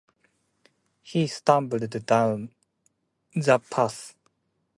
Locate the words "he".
1.03-1.27